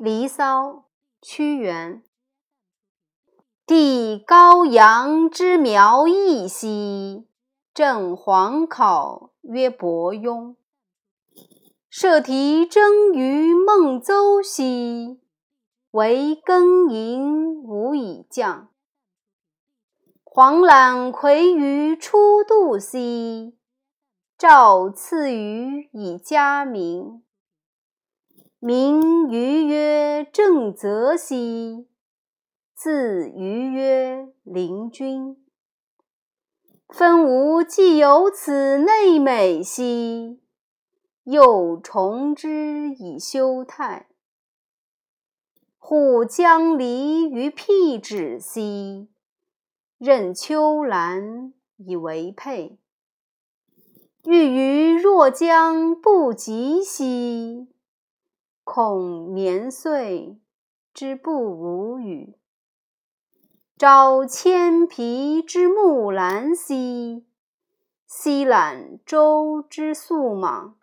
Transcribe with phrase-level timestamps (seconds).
[0.04, 0.62] 《离骚》
[1.22, 2.02] 屈原。
[3.64, 7.26] 帝高阳之苗裔兮，
[7.72, 10.54] 正黄考曰伯庸。
[11.88, 15.22] 设题征于孟邹兮，
[15.92, 18.68] 惟庚寅无以将。
[20.22, 23.56] 黄览葵于初度兮，
[24.36, 27.22] 诏赐予以嘉名。
[28.58, 31.86] 名于曰正则兮。
[32.74, 35.36] 字于曰灵均，
[36.88, 40.40] 分吾既有此内美兮，
[41.24, 44.08] 又重之以修态。
[45.78, 49.08] 护将离于辟芷兮，
[49.98, 52.78] 任秋兰以为佩。
[54.24, 57.68] 欲于若将不及兮，
[58.68, 60.40] 恐年岁
[60.92, 62.36] 之不吾与。
[63.78, 67.24] 朝千皮之木兰兮，
[68.08, 70.76] 夕揽舟之宿莽。